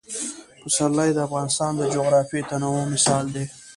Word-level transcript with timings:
پسرلی 0.63 1.09
د 1.13 1.19
افغانستان 1.27 1.71
د 1.77 1.81
جغرافیوي 1.93 2.41
تنوع 2.49 2.83
مثال 2.93 3.25
دی. 3.35 3.45